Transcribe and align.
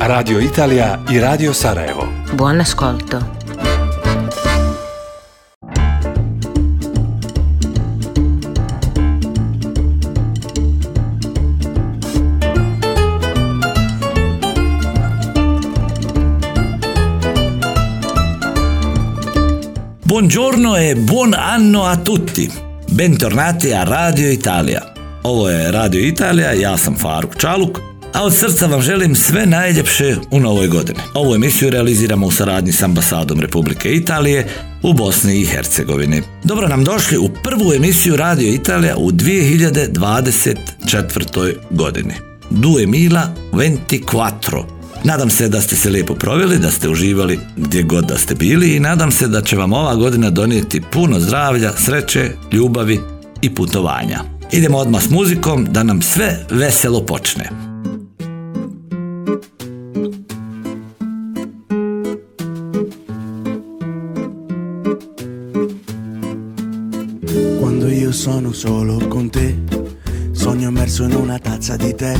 Radio 0.00 0.40
Italija 0.40 0.98
i 1.10 1.20
Radio 1.20 1.52
Sarajevo. 1.52 2.08
Buon 2.32 2.60
ascolto. 2.60 3.18
Buongiorno 20.04 20.76
e 20.76 20.94
buon 20.94 21.34
anno 21.34 21.84
a 21.86 21.96
tutti. 21.96 22.50
Bentornati 22.90 23.72
a 23.72 23.82
Radio 23.82 24.30
Italija. 24.30 24.92
Ovo 25.22 25.48
je 25.48 25.70
Radio 25.70 26.00
Italija, 26.06 26.52
ja 26.52 26.76
sam 26.76 26.96
Faruk 26.96 27.36
Čaluk, 27.36 27.80
a 28.14 28.24
od 28.24 28.36
srca 28.36 28.66
vam 28.66 28.82
želim 28.82 29.14
sve 29.14 29.46
najljepše 29.46 30.16
u 30.30 30.40
novoj 30.40 30.68
godini. 30.68 30.98
Ovu 31.14 31.34
emisiju 31.34 31.70
realiziramo 31.70 32.26
u 32.26 32.30
saradnji 32.30 32.72
s 32.72 32.82
ambasadom 32.82 33.40
Republike 33.40 33.92
Italije 33.92 34.48
u 34.82 34.92
Bosni 34.92 35.40
i 35.40 35.46
Hercegovini. 35.46 36.22
Dobro 36.44 36.68
nam 36.68 36.84
došli 36.84 37.18
u 37.18 37.30
prvu 37.44 37.74
emisiju 37.74 38.16
Radio 38.16 38.48
Italija 38.48 38.96
u 38.96 39.12
2024. 39.12 41.54
godini. 41.70 42.14
Due 42.50 42.86
mila 42.86 43.34
venti 43.52 44.02
quattro. 44.12 44.64
Nadam 45.04 45.30
se 45.30 45.48
da 45.48 45.60
ste 45.60 45.76
se 45.76 45.90
lijepo 45.90 46.14
proveli, 46.14 46.58
da 46.58 46.70
ste 46.70 46.88
uživali 46.88 47.38
gdje 47.56 47.82
god 47.82 48.04
da 48.04 48.18
ste 48.18 48.34
bili 48.34 48.76
i 48.76 48.80
nadam 48.80 49.12
se 49.12 49.28
da 49.28 49.42
će 49.42 49.56
vam 49.56 49.72
ova 49.72 49.94
godina 49.94 50.30
donijeti 50.30 50.82
puno 50.92 51.20
zdravlja, 51.20 51.72
sreće, 51.76 52.30
ljubavi 52.52 53.00
i 53.42 53.54
putovanja. 53.54 54.20
Idemo 54.52 54.78
odmah 54.78 55.02
s 55.02 55.10
muzikom 55.10 55.66
da 55.70 55.82
nam 55.82 56.02
sve 56.02 56.46
veselo 56.50 57.06
počne. 57.06 57.73
Solo 68.66 68.96
con 69.08 69.28
te, 69.28 69.58
sogno 70.32 70.70
immerso 70.70 71.04
in 71.04 71.14
una 71.14 71.38
tazza 71.38 71.76
di 71.76 71.94
tè. 71.94 72.14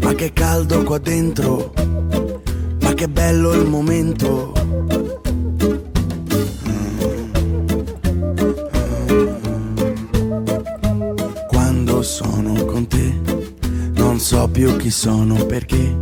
Ma 0.00 0.12
che 0.12 0.32
caldo 0.32 0.82
qua 0.82 0.98
dentro, 0.98 1.72
ma 2.80 2.92
che 2.94 3.08
bello 3.08 3.52
il 3.52 3.64
momento. 3.68 4.52
Quando 11.46 12.02
sono 12.02 12.64
con 12.64 12.88
te, 12.88 13.20
non 13.94 14.18
so 14.18 14.48
più 14.48 14.74
chi 14.74 14.90
sono 14.90 15.46
perché 15.46 15.96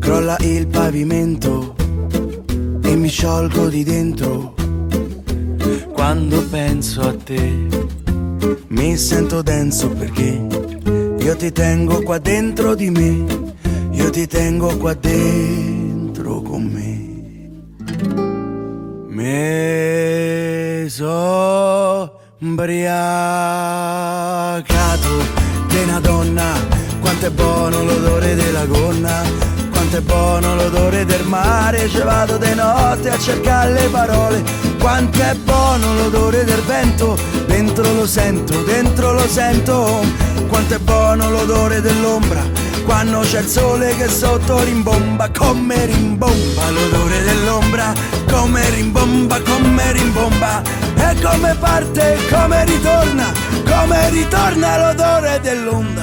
crolla 0.00 0.36
il 0.40 0.66
pavimento 0.66 1.76
e 2.82 2.96
mi 2.96 3.08
sciolgo 3.08 3.68
di 3.68 3.84
dentro. 3.84 4.54
Quando 5.92 6.44
penso 6.50 7.02
a 7.02 7.14
te, 7.14 8.02
mi 8.68 8.96
sento 8.96 9.42
denso 9.42 9.88
perché 9.90 10.46
io 11.18 11.36
ti 11.36 11.52
tengo 11.52 12.02
qua 12.02 12.18
dentro 12.18 12.74
di 12.74 12.90
me, 12.90 13.24
io 13.90 14.10
ti 14.10 14.26
tengo 14.26 14.76
qua 14.76 14.94
dentro 14.94 16.42
con 16.42 16.62
me. 16.64 17.02
Me 19.08 20.86
so 20.88 22.20
di 25.74 25.82
una 25.82 26.00
donna, 26.00 26.52
quanto 27.00 27.26
è 27.26 27.30
buono 27.30 27.82
l'odore 27.84 28.34
della 28.34 28.64
gonna, 28.66 29.22
quanto 29.70 29.96
è 29.96 30.00
buono 30.00 30.54
l'odore 30.54 31.04
del 31.04 31.24
mare, 31.24 31.88
ci 31.88 32.00
vado 32.00 32.36
di 32.36 32.54
notte 32.54 33.10
a 33.10 33.18
cercare 33.18 33.72
le 33.72 33.88
parole, 33.88 34.42
quanto 34.78 35.20
è 35.20 35.34
buono 35.42 35.94
l'odore 35.94 36.44
del 36.44 36.60
vento, 36.62 37.16
dentro 37.54 37.92
lo 37.92 38.04
sento, 38.04 38.62
dentro 38.64 39.12
lo 39.12 39.28
sento, 39.28 40.04
quanto 40.48 40.74
è 40.74 40.78
buono 40.78 41.30
l'odore 41.30 41.80
dell'ombra, 41.80 42.42
quando 42.84 43.20
c'è 43.20 43.42
il 43.42 43.46
sole 43.46 43.94
che 43.94 44.08
sotto 44.08 44.60
rimbomba, 44.64 45.30
come 45.30 45.86
rimbomba 45.86 46.70
l'odore 46.70 47.22
dell'ombra, 47.22 47.92
come 48.28 48.68
rimbomba, 48.70 49.40
come 49.42 49.92
rimbomba, 49.92 50.62
e 50.96 51.14
come 51.22 51.54
parte, 51.60 52.18
come 52.28 52.64
ritorna, 52.64 53.32
come 53.64 54.10
ritorna 54.10 54.88
l'odore 54.88 55.38
dell'onda. 55.40 56.02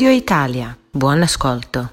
Radio 0.00 0.16
Italia, 0.16 0.74
buon 0.92 1.22
ascolto. 1.22 1.86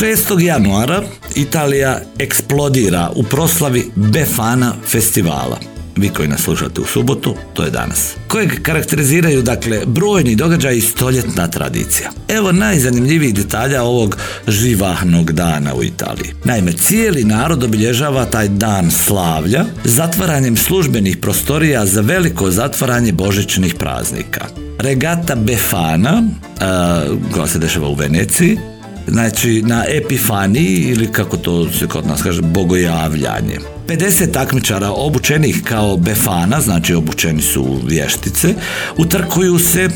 6. 0.00 0.40
januara 0.40 1.02
Italija 1.34 2.00
eksplodira 2.18 3.10
u 3.14 3.22
proslavi 3.22 3.90
Befana 3.94 4.72
festivala 4.86 5.79
vi 5.96 6.08
koji 6.08 6.28
nas 6.28 6.40
slušate 6.40 6.80
u 6.80 6.84
subotu, 6.84 7.34
to 7.54 7.64
je 7.64 7.70
danas. 7.70 8.14
Kojeg 8.28 8.62
karakteriziraju, 8.62 9.42
dakle, 9.42 9.80
brojni 9.86 10.36
događaj 10.36 10.76
i 10.76 10.80
stoljetna 10.80 11.48
tradicija. 11.48 12.10
Evo 12.28 12.52
najzanimljivijih 12.52 13.34
detalja 13.34 13.82
ovog 13.82 14.16
živahnog 14.48 15.32
dana 15.32 15.74
u 15.74 15.84
Italiji. 15.84 16.32
Naime, 16.44 16.72
cijeli 16.72 17.24
narod 17.24 17.64
obilježava 17.64 18.24
taj 18.24 18.48
dan 18.48 18.90
slavlja 18.90 19.64
zatvaranjem 19.84 20.56
službenih 20.56 21.16
prostorija 21.16 21.86
za 21.86 22.00
veliko 22.00 22.50
zatvaranje 22.50 23.12
božićnih 23.12 23.74
praznika. 23.74 24.46
Regata 24.78 25.34
Befana, 25.34 26.22
koja 27.32 27.46
se 27.46 27.58
dešava 27.58 27.88
u 27.88 27.94
Veneciji, 27.94 28.58
znači 29.08 29.62
na 29.62 29.84
Epifaniji 29.88 30.76
ili 30.76 31.12
kako 31.12 31.36
to 31.36 31.72
se 31.72 31.86
kod 31.86 32.06
nas 32.06 32.22
kaže 32.22 32.42
bogojavljanje. 32.42 33.58
50 33.90 34.32
takmičara 34.32 34.90
obučenih 34.90 35.62
kao 35.64 35.96
befana, 35.96 36.60
znači 36.60 36.94
obučeni 36.94 37.42
su 37.42 37.80
vještice, 37.86 38.54
utrkuju 38.96 39.58
se 39.58 39.80
e, 39.82 39.90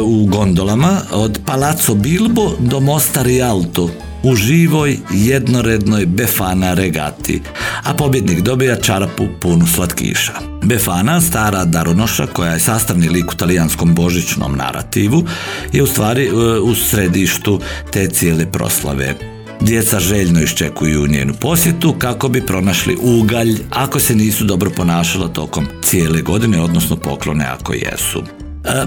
u 0.00 0.26
gondolama 0.26 1.00
od 1.12 1.40
Palazzo 1.46 1.94
Bilbo 1.94 2.52
do 2.58 2.80
Mosta 2.80 3.22
Rialto 3.22 3.90
u 4.22 4.34
živoj 4.36 4.98
jednorednoj 5.12 6.06
Befana 6.06 6.74
regati, 6.74 7.42
a 7.82 7.94
pobjednik 7.94 8.40
dobija 8.40 8.76
čarapu 8.76 9.24
punu 9.40 9.66
slatkiša. 9.66 10.32
Befana, 10.62 11.20
stara 11.20 11.64
daronoša 11.64 12.26
koja 12.26 12.52
je 12.52 12.60
sastavni 12.60 13.08
lik 13.08 13.32
u 13.32 13.36
talijanskom 13.36 13.94
božićnom 13.94 14.56
narativu, 14.56 15.24
je 15.72 15.82
u 15.82 15.86
stvari 15.86 16.26
e, 16.26 16.30
u 16.60 16.74
središtu 16.74 17.60
te 17.92 18.06
cijele 18.08 18.52
proslave. 18.52 19.33
Djeca 19.64 20.00
željno 20.00 20.42
iščekuju 20.42 21.06
njenu 21.06 21.34
posjetu 21.40 21.94
kako 21.98 22.28
bi 22.28 22.46
pronašli 22.46 22.96
ugalj 23.02 23.58
ako 23.70 24.00
se 24.00 24.14
nisu 24.14 24.44
dobro 24.44 24.70
ponašala 24.70 25.28
tokom 25.28 25.66
cijele 25.82 26.22
godine, 26.22 26.60
odnosno 26.60 26.96
poklone 26.96 27.44
ako 27.44 27.74
jesu. 27.74 28.43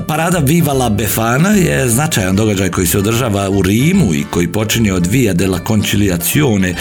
Parada 0.07 0.39
Viva 0.39 0.73
la 0.73 0.89
Befana 0.89 1.49
je 1.49 1.89
značajan 1.89 2.35
događaj 2.35 2.69
koji 2.69 2.87
se 2.87 2.97
održava 2.97 3.49
u 3.49 3.61
Rimu 3.61 4.13
i 4.13 4.25
koji 4.31 4.47
počinje 4.47 4.93
od 4.93 5.07
Via 5.07 5.33
della 5.33 5.59
Conciliazione 5.59 6.69
e, 6.69 6.75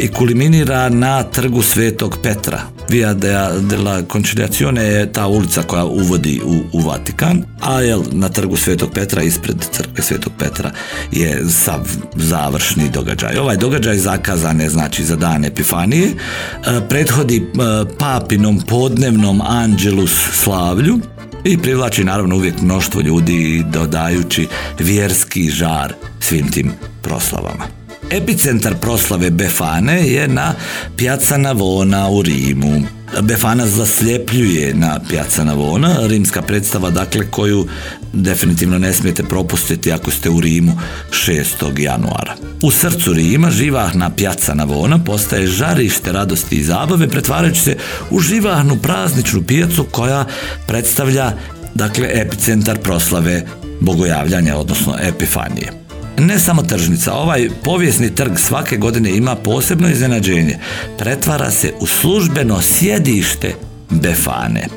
i 0.00 0.08
kulminira 0.08 0.88
na 0.88 1.22
trgu 1.22 1.62
Svetog 1.62 2.18
Petra. 2.22 2.60
Via 2.88 3.14
della 3.60 4.02
Conciliazione 4.12 4.84
je 4.84 5.12
ta 5.12 5.26
ulica 5.26 5.62
koja 5.62 5.84
uvodi 5.84 6.40
u, 6.44 6.62
u 6.72 6.80
Vatikan, 6.80 7.44
a 7.60 7.80
jel, 7.80 8.02
na 8.12 8.28
trgu 8.28 8.56
Svetog 8.56 8.90
Petra 8.94 9.22
ispred 9.22 9.56
crkve 9.72 10.04
Svetog 10.04 10.32
Petra 10.38 10.70
je 11.12 11.44
sav 11.48 11.88
završni 12.16 12.88
događaj. 12.88 13.36
Ovaj 13.36 13.56
događaj 13.56 13.96
zakazan 13.96 14.60
je 14.60 14.68
znači 14.68 15.04
za 15.04 15.16
dan 15.16 15.44
Epifanije, 15.44 16.08
e, 16.08 16.14
prethodi 16.88 17.46
papinom 17.98 18.60
podnevnom 18.60 19.40
Angelus 19.40 20.12
slavlju 20.32 21.00
i 21.46 21.58
privlači 21.58 22.04
naravno 22.04 22.36
uvijek 22.36 22.54
mnoštvo 22.62 23.00
ljudi 23.00 23.64
dodajući 23.72 24.48
vjerski 24.78 25.50
žar 25.50 25.94
svim 26.20 26.50
tim 26.50 26.72
proslavama. 27.02 27.85
Epicentar 28.10 28.74
proslave 28.74 29.30
Befane 29.30 30.08
je 30.08 30.28
na 30.28 30.54
Piazza 30.96 31.36
Navona 31.36 32.08
u 32.08 32.22
Rimu. 32.22 32.82
Befana 33.22 33.66
zasljepljuje 33.66 34.74
na 34.74 35.00
Piazza 35.08 35.44
Navona, 35.44 36.06
rimska 36.06 36.42
predstava 36.42 36.90
dakle 36.90 37.30
koju 37.30 37.66
definitivno 38.12 38.78
ne 38.78 38.92
smijete 38.92 39.22
propustiti 39.22 39.92
ako 39.92 40.10
ste 40.10 40.30
u 40.30 40.40
Rimu 40.40 40.72
6. 41.10 41.80
januara. 41.80 42.34
U 42.62 42.70
srcu 42.70 43.12
Rima 43.12 43.50
živahna 43.50 44.10
Piazza 44.10 44.54
Navona 44.54 44.98
postaje 44.98 45.46
žarište 45.46 46.12
radosti 46.12 46.56
i 46.56 46.64
zabave 46.64 47.08
pretvarajući 47.08 47.60
se 47.60 47.76
u 48.10 48.20
živahnu 48.20 48.76
prazničnu 48.76 49.42
pijacu 49.42 49.84
koja 49.90 50.24
predstavlja 50.66 51.32
dakle 51.74 52.08
epicentar 52.12 52.78
proslave 52.78 53.46
bogojavljanja 53.80 54.56
odnosno 54.56 54.94
epifanije. 55.02 55.85
Ne 56.18 56.38
samo 56.38 56.62
tržnica, 56.62 57.12
ovaj 57.14 57.48
povijesni 57.64 58.14
trg 58.14 58.38
svake 58.38 58.76
godine 58.76 59.16
ima 59.16 59.34
posebno 59.34 59.88
iznenađenje. 59.88 60.58
Pretvara 60.98 61.50
se 61.50 61.72
u 61.80 61.86
službeno 61.86 62.62
sjedište 62.62 63.54
Befane. 63.90 64.68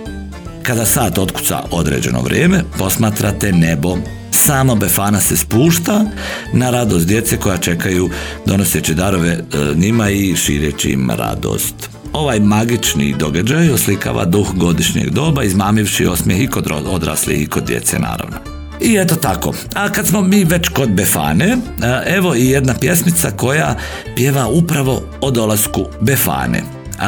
Kada 0.63 0.85
sat 0.85 1.17
otkuca 1.17 1.63
određeno 1.71 2.21
vrijeme, 2.21 2.63
posmatrate 2.77 3.51
nebo. 3.51 3.97
Samo 4.31 4.75
Befana 4.75 5.19
se 5.19 5.37
spušta 5.37 6.05
na 6.53 6.69
radost 6.69 7.07
djece 7.07 7.37
koja 7.37 7.57
čekaju 7.57 8.09
donoseći 8.45 8.93
darove 8.93 9.29
e, 9.29 9.41
njima 9.75 10.09
i 10.09 10.35
šireći 10.35 10.89
im 10.89 11.11
radost. 11.11 11.89
Ovaj 12.13 12.39
magični 12.39 13.15
događaj 13.19 13.69
oslikava 13.69 14.25
duh 14.25 14.47
godišnjeg 14.53 15.09
doba, 15.09 15.43
izmamivši 15.43 16.05
osmijeh 16.05 16.43
i 16.43 16.47
kod 16.47 16.71
odraslih 16.85 17.41
i 17.41 17.47
kod 17.47 17.63
djece 17.63 17.99
naravno. 17.99 18.58
I 18.81 18.95
eto 18.97 19.15
tako. 19.15 19.53
A 19.75 19.89
kad 19.89 20.07
smo 20.07 20.21
mi 20.21 20.43
već 20.43 20.69
kod 20.69 20.89
Befane, 20.89 21.57
evo 22.05 22.35
i 22.35 22.49
jedna 22.49 22.73
pjesmica 22.79 23.31
koja 23.31 23.75
pjeva 24.15 24.47
upravo 24.47 25.01
o 25.21 25.31
dolasku 25.31 25.85
Befane. 26.01 26.63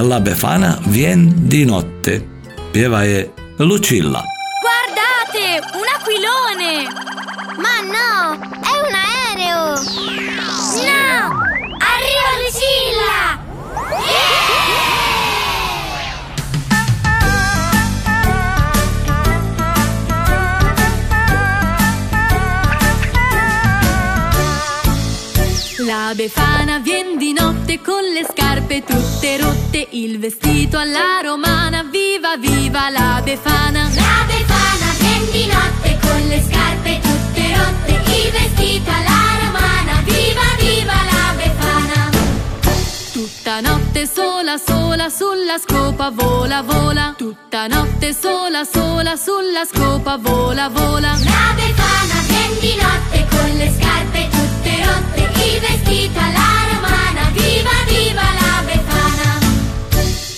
La 0.10 0.20
Befana 0.20 0.74
vien 0.86 1.34
di 1.36 1.66
notte. 1.66 2.22
Pjeva 2.74 3.04
je 3.04 3.30
Lucilla. 3.60 4.24
Guardate, 4.64 5.46
un 5.80 5.88
aquilone! 5.96 6.76
Ma 7.64 7.76
no, 7.96 8.34
è 8.70 8.74
un 8.88 8.96
aereo! 9.08 9.64
No! 10.88 11.12
Arriva 11.92 12.32
Lucilla! 12.44 13.20
La 25.86 26.14
Befana 26.14 26.78
vien 26.78 27.18
di 27.18 27.34
notte 27.34 27.82
con 27.82 28.04
le 28.04 28.24
scarpe 28.30 28.84
tutte 28.84 29.38
rotte, 29.38 29.88
il 29.92 30.20
vestito 30.20 30.78
alla 30.78 31.22
romana, 31.24 31.82
viva 31.84 32.38
viva 32.38 32.92
la 32.92 33.20
Befana. 33.24 33.90
La 33.96 34.26
Befana 34.28 34.94
vien 35.00 35.32
di 35.32 35.48
notte 35.48 35.98
con 36.00 36.28
le 36.28 36.44
scarpe 36.48 37.00
tutte 37.02 37.56
rotte, 37.56 37.92
il 38.12 38.32
vestito 38.32 38.92
alla 38.92 39.40
romana, 39.44 40.02
viva 40.06 40.46
viva 40.60 40.94
la 40.94 41.34
Befana. 41.36 42.10
Tutta 43.12 43.62
notte 43.62 44.06
sola 44.06 44.58
sola 44.58 45.10
sulla 45.10 45.58
scopa 45.58 46.12
vola 46.12 46.62
vola, 46.62 47.16
tutta 47.18 47.66
notte 47.66 48.14
sola 48.14 48.64
sola 48.66 49.16
sulla 49.16 49.66
scopa 49.66 50.18
vola 50.18 50.70
vola. 50.70 51.18
La 51.24 51.54
Befana 51.56 52.22
vien 52.28 52.60
di 52.60 52.76
notte 52.76 53.28
con 53.36 53.58
le 53.58 53.72
scarpe 53.72 53.91
vestito 55.60 56.20
alla 56.20 56.50
romana, 56.72 57.30
viva 57.32 57.76
viva 57.88 58.22
la 58.40 58.64
Befana. 58.66 59.40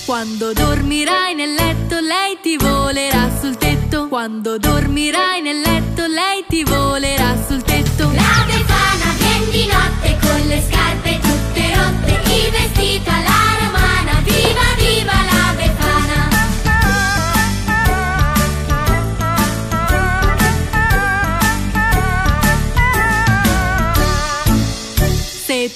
Quando 0.05 0.53
dormirai 0.53 1.35
nel 1.35 1.53
letto 1.53 1.99
lei 1.99 2.37
ti 2.41 2.57
volerà 2.57 3.29
sul 3.39 3.57
tetto. 3.57 4.07
Quando 4.07 4.57
dormirai 4.57 5.41
nel 5.41 5.59
letto 5.59 6.05
lei 6.07 6.43
ti 6.47 6.63
volerà 6.63 7.35
sul 7.47 7.61
tetto. 7.63 8.11
La 8.11 8.45
Befana 8.45 9.13
vien 9.17 9.49
di 9.49 9.65
notte 9.65 10.17
con 10.21 10.47
le 10.47 10.61
scarpe 10.67 11.19
tutte 11.19 11.75
rotte, 11.75 12.21
vestito 12.51 13.09
alla 13.09 13.41
romana, 13.59 13.82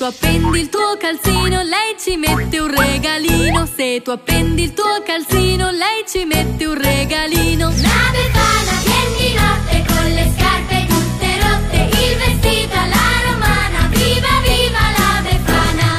appendi 0.07 0.59
il 0.61 0.69
tuo 0.69 0.95
calzino, 0.97 1.61
lei 1.63 1.95
ci 1.99 2.15
mette 2.15 2.59
un 2.59 2.73
regalino. 2.73 3.65
Se 3.65 4.01
tu 4.01 4.11
appendi 4.11 4.63
il 4.63 4.73
tuo 4.73 5.03
calzino, 5.05 5.69
lei 5.71 6.05
ci 6.07 6.23
mette 6.23 6.65
un 6.65 6.81
regalino. 6.81 7.67
La 7.67 8.11
befana 8.11 8.71
vien 8.85 9.09
di 9.17 9.33
notte 9.33 9.85
con 9.85 10.05
le 10.13 10.33
scarpe 10.37 10.85
tutte 10.87 11.27
rotte, 11.41 11.97
il 11.97 12.17
vestito 12.17 12.75
alla 12.75 13.07
romana, 13.25 13.87
viva 13.89 14.33
viva 14.43 14.79
la 14.97 15.21
befana. 15.23 15.95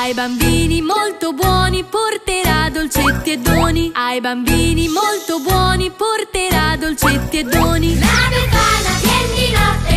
Ai 0.00 0.14
bambini 0.14 0.80
molto 0.80 1.32
buoni 1.34 1.84
porterà 1.84 2.70
dolcetti 2.70 3.32
e 3.32 3.38
doni. 3.38 3.90
Ai 3.94 4.20
bambini 4.20 4.88
molto 4.88 5.40
buoni 5.40 5.90
porterà 5.90 6.76
dolcetti 6.78 7.40
e 7.40 7.44
doni. 7.44 7.98
La 7.98 8.28
befana 8.30 8.90
vien 9.02 9.34
di 9.34 9.52
notte 9.52 9.95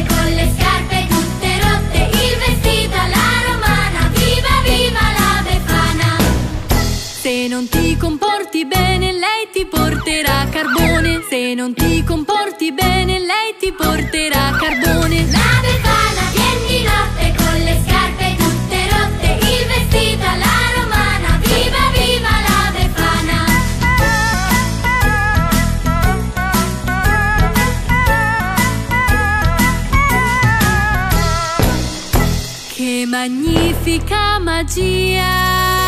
Se 7.40 7.48
non 7.48 7.70
ti 7.70 7.96
comporti 7.96 8.66
bene 8.66 9.14
lei 9.14 9.48
ti 9.54 9.66
porterà 9.66 10.46
carbone. 10.50 11.24
Se 11.30 11.54
non 11.54 11.74
ti 11.74 12.04
comporti 12.04 12.74
bene 12.74 13.18
lei 13.18 13.56
ti 13.58 13.72
porterà 13.72 14.52
carbone. 14.60 15.26
La 15.32 15.62
befana 15.62 16.32
vien 16.34 16.68
di 16.68 16.84
notte 16.84 17.34
con 17.38 17.58
le 17.64 17.82
scarpe 17.86 18.36
tutte 18.36 18.90
rotte 18.92 19.38
Il 19.40 19.66
vestito 19.68 20.26
alla 20.26 20.58
romana 20.76 21.40
viva 21.40 21.84
viva 21.96 22.34
la 22.46 22.72
befana. 22.76 23.38
Che 32.76 33.06
magnifica 33.08 34.40
magia. 34.40 35.79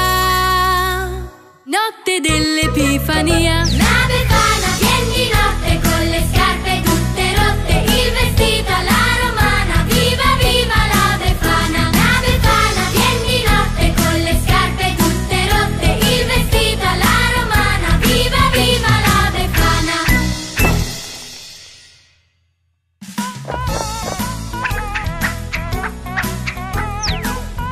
Notte 2.11 2.27
dell'Epifania. 2.27 3.59
La 3.59 4.03
Befana 4.05 4.67
vien 4.79 5.03
di 5.13 5.29
notte 5.31 5.79
con 5.79 6.03
le 6.09 6.21
scarpe 6.33 6.81
tutte 6.83 7.35
rotte, 7.35 7.73
il 7.87 8.11
vestito 8.11 8.69
alla 8.69 9.15
romana, 9.23 9.83
viva 9.85 10.35
viva 10.41 10.75
la 10.91 11.15
Befana. 11.17 11.89
La 11.89 12.19
Befana 12.19 12.83
vien 12.91 13.17
di 13.25 13.39
notte 13.47 13.93
con 13.95 14.19
le 14.19 14.35
scarpe 14.43 14.95
tutte 14.97 15.37
rotte, 15.47 15.87
il 16.05 16.25
vestito 16.25 16.83
alla 16.83 17.15
romana, 17.39 17.95
viva 18.01 18.43
viva 18.51 18.91
la 19.07 19.31
Befana. 19.31 19.95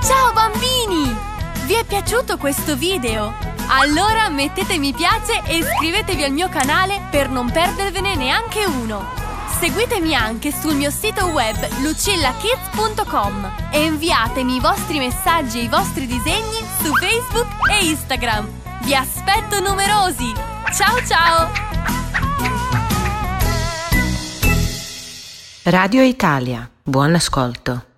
Ciao 0.01 0.31
bambini! 0.31 1.13
Vi 1.65 1.74
è 1.74 1.84
piaciuto 1.84 2.38
questo 2.38 2.77
video? 2.77 3.49
Allora 3.71 4.29
mettete 4.29 4.79
mi 4.79 4.93
piace 4.93 5.43
e 5.45 5.57
iscrivetevi 5.57 6.23
al 6.23 6.31
mio 6.31 6.49
canale 6.49 7.01
per 7.11 7.29
non 7.29 7.51
perdervene 7.51 8.15
neanche 8.15 8.65
uno. 8.65 9.05
Seguitemi 9.59 10.15
anche 10.15 10.51
sul 10.51 10.73
mio 10.73 10.89
sito 10.89 11.27
web 11.27 11.55
lucillakids.com 11.81 13.51
e 13.71 13.83
inviatemi 13.85 14.55
i 14.55 14.59
vostri 14.59 14.97
messaggi 14.97 15.59
e 15.59 15.63
i 15.63 15.67
vostri 15.67 16.07
disegni 16.07 16.65
su 16.81 16.91
Facebook 16.95 17.47
e 17.69 17.85
Instagram. 17.85 18.47
Vi 18.81 18.95
aspetto 18.95 19.59
numerosi! 19.59 20.33
Ciao 20.73 21.05
ciao! 21.05 21.51
Radio 25.63 26.01
Italia, 26.01 26.67
buon 26.81 27.13
ascolto. 27.13 27.88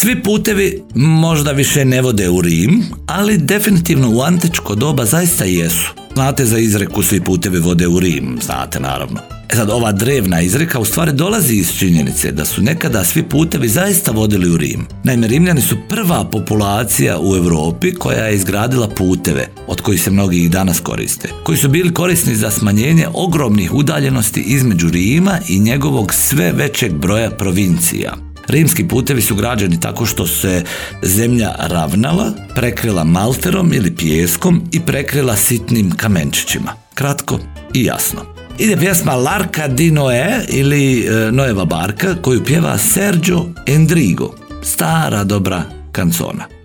Svi 0.00 0.22
putevi 0.22 0.82
možda 0.94 1.52
više 1.52 1.84
ne 1.84 2.02
vode 2.02 2.28
u 2.28 2.40
Rim, 2.40 2.84
ali 3.06 3.38
definitivno 3.38 4.10
u 4.10 4.22
antičko 4.22 4.74
doba 4.74 5.04
zaista 5.04 5.44
jesu. 5.44 5.94
Znate 6.14 6.44
za 6.44 6.58
izreku 6.58 7.02
svi 7.02 7.20
putevi 7.20 7.58
vode 7.58 7.86
u 7.86 8.00
Rim, 8.00 8.38
znate 8.42 8.80
naravno. 8.80 9.20
E 9.50 9.56
sad, 9.56 9.70
ova 9.70 9.92
drevna 9.92 10.40
izreka 10.40 10.78
u 10.78 10.84
stvari 10.84 11.12
dolazi 11.12 11.54
iz 11.54 11.72
činjenice 11.78 12.32
da 12.32 12.44
su 12.44 12.62
nekada 12.62 13.04
svi 13.04 13.22
putevi 13.22 13.68
zaista 13.68 14.10
vodili 14.10 14.50
u 14.50 14.56
Rim. 14.56 14.86
Naime, 15.04 15.26
Rimljani 15.26 15.60
su 15.60 15.76
prva 15.88 16.24
populacija 16.24 17.18
u 17.20 17.36
Europi 17.36 17.94
koja 17.94 18.24
je 18.24 18.34
izgradila 18.34 18.88
puteve, 18.88 19.48
od 19.66 19.80
kojih 19.80 20.02
se 20.02 20.10
mnogi 20.10 20.42
i 20.42 20.48
danas 20.48 20.80
koriste, 20.80 21.28
koji 21.44 21.58
su 21.58 21.68
bili 21.68 21.94
korisni 21.94 22.34
za 22.34 22.50
smanjenje 22.50 23.06
ogromnih 23.14 23.74
udaljenosti 23.74 24.40
između 24.40 24.88
Rima 24.90 25.38
i 25.48 25.58
njegovog 25.58 26.14
sve 26.14 26.52
većeg 26.52 26.92
broja 26.92 27.30
provincija. 27.30 28.27
Rimski 28.48 28.88
putevi 28.88 29.22
su 29.22 29.34
građeni 29.34 29.80
tako 29.80 30.06
što 30.06 30.26
se 30.26 30.64
zemlja 31.02 31.54
ravnala, 31.58 32.32
prekrila 32.54 33.04
malterom 33.04 33.72
ili 33.72 33.96
pijeskom 33.96 34.62
i 34.72 34.80
prekrila 34.80 35.36
sitnim 35.36 35.90
kamenčićima. 35.90 36.72
Kratko 36.94 37.38
i 37.74 37.84
jasno. 37.84 38.20
Ide 38.58 38.76
pjesma 38.76 39.14
Larka 39.14 39.68
di 39.68 39.90
Noe 39.90 40.44
ili 40.48 41.06
e, 41.06 41.32
Noeva 41.32 41.64
barka 41.64 42.14
koju 42.22 42.44
pjeva 42.44 42.78
Sergio 42.78 43.44
Endrigo. 43.66 44.34
Stara 44.62 45.24
dobra 45.24 45.62
kancona. 45.92 46.57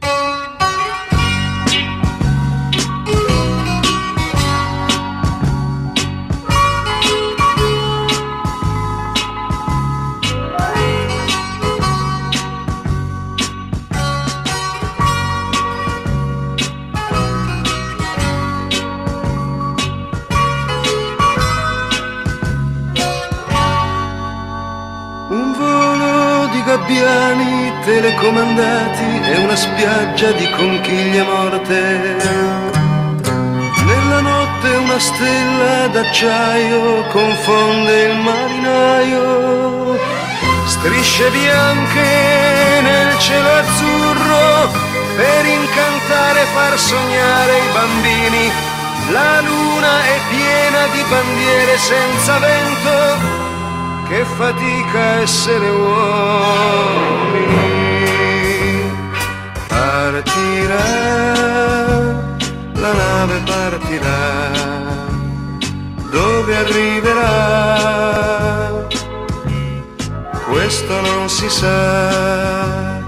Telecomandati 27.93 29.21
e 29.21 29.37
una 29.37 29.55
spiaggia 29.55 30.31
di 30.31 30.49
conchiglie 30.49 31.21
morte. 31.23 32.17
Nella 33.85 34.19
notte 34.19 34.67
una 34.85 34.97
stella 34.97 35.87
d'acciaio 35.89 37.03
confonde 37.11 38.09
il 38.09 38.17
marinaio. 38.17 39.99
Strisce 40.65 41.29
bianche 41.29 42.81
nel 42.81 43.15
cielo 43.19 43.51
azzurro 43.61 44.71
per 45.15 45.45
incantare 45.45 46.41
e 46.41 46.45
far 46.55 46.79
sognare 46.79 47.57
i 47.57 47.69
bambini. 47.73 48.51
La 49.11 49.39
luna 49.41 50.03
è 50.15 50.17
piena 50.31 50.87
di 50.93 51.03
bandiere 51.09 51.77
senza 51.77 52.39
vento 52.39 53.41
che 54.07 54.25
fatica 54.25 55.21
essere 55.21 55.69
uomini. 55.69 57.72
Partirà, 60.13 60.85
la 62.75 62.93
nave 62.93 63.41
partirà, 63.47 64.51
dove 66.11 66.55
arriverà? 66.55 67.25
Questo 70.51 71.01
non 71.01 71.27
si 71.27 71.49
sa, 71.49 73.01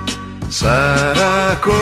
sarà 0.48 1.56
come 1.60 1.76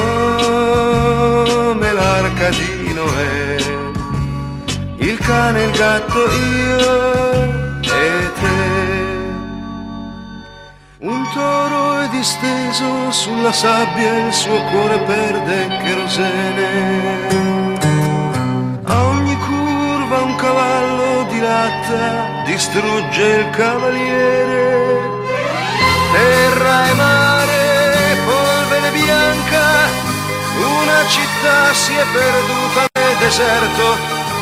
l'arca 1.94 2.50
di 2.50 2.92
Noè, 2.94 3.56
il 4.98 5.18
cane, 5.20 5.64
il 5.64 5.72
gatto, 5.72 6.20
io 6.20 7.63
Un 11.06 11.28
toro 11.34 12.00
è 12.00 12.08
disteso 12.08 13.12
sulla 13.12 13.52
sabbia, 13.52 14.26
il 14.26 14.32
suo 14.32 14.58
cuore 14.72 15.00
perde 15.00 15.68
cherosene. 15.84 17.28
A 18.86 19.04
ogni 19.08 19.38
curva 19.38 20.22
un 20.22 20.36
cavallo 20.38 21.24
di 21.30 21.42
latta 21.42 22.44
distrugge 22.46 23.22
il 23.22 23.50
cavaliere. 23.50 25.02
Terra 26.14 26.88
e 26.88 26.94
mare, 26.94 28.18
polvere 28.24 28.92
bianca, 28.92 29.90
una 30.56 31.06
città 31.10 31.74
si 31.74 31.96
è 31.96 32.06
perduta 32.14 32.88
nel 32.94 33.18
deserto. 33.20 33.98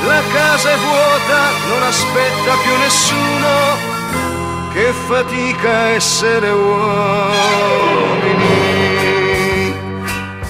La 0.05 0.21
casa 0.31 0.69
è 0.69 0.77
vuota, 0.77 1.39
non 1.69 1.81
aspetta 1.81 2.53
più 2.61 2.77
nessuno 2.77 4.01
che 4.73 4.91
fatica 5.07 5.89
essere 5.89 6.49
uomini. 6.49 6.69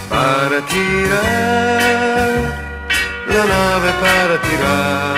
Partirà, 0.07 1.21
la 3.25 3.43
nave 3.43 3.91
partirà, 3.99 5.13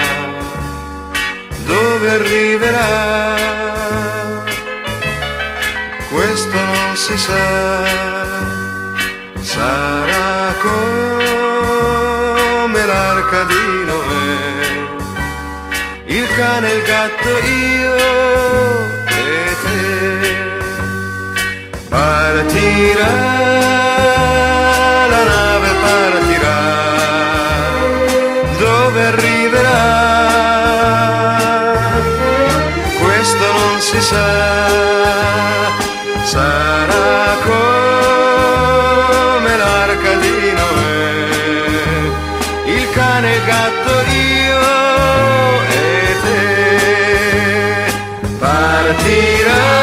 dove 1.65 2.09
arriverà? 2.09 3.35
Questo 6.09 6.55
non 6.55 6.95
si 6.95 7.17
sa, 7.17 7.83
sarà 9.41 10.53
come 10.61 11.25
l'arca 12.85 13.43
di 13.45 13.83
Noè. 13.89 14.51
Il 16.05 16.27
cane, 16.35 16.71
il 16.71 16.83
gatto, 16.83 17.29
io 17.29 18.52
Partirà, 21.93 23.13
la 25.13 25.23
nave 25.33 25.69
partirà, 25.85 26.59
dove 28.57 28.99
arriverà? 29.11 29.85
Questo 32.99 33.45
non 33.59 33.75
si 33.79 34.01
sa, 34.01 34.31
sarà 36.23 37.37
come 37.45 39.51
l'arca 39.55 40.13
di 40.15 40.51
Noè 40.57 40.91
il 42.75 42.85
cane, 42.91 43.35
il 43.35 43.43
gatto, 43.45 43.93
io 44.09 44.61
e 45.69 46.15
te. 46.23 46.41
Partirà, 48.39 49.82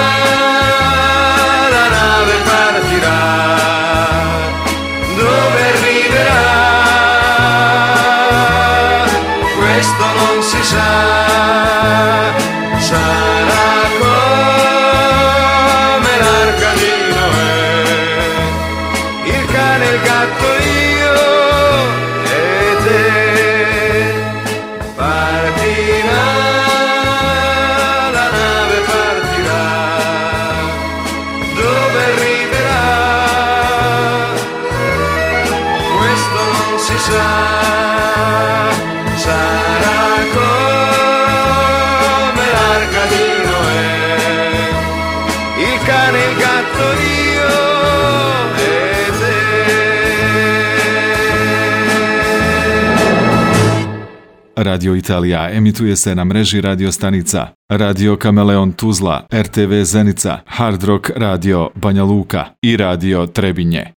Radio 54.71 54.97
Italija 54.97 55.51
emituje 55.53 55.97
se 55.97 56.15
na 56.15 56.25
mreži 56.25 56.61
radio 56.61 56.93
stanica 56.93 57.49
Radio 57.69 58.17
Kameleon 58.17 58.73
Tuzla, 58.73 59.27
RTV 59.35 59.83
Zenica, 59.85 60.39
Hard 60.47 60.85
Rock 60.85 61.11
Radio 61.17 61.71
Banja 61.75 62.05
Luka 62.05 62.45
i 62.63 62.77
Radio 62.77 63.27
Trebinje. 63.27 63.93